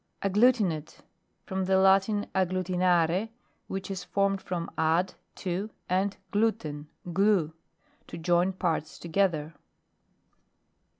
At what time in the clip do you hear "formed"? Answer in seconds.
4.03-4.41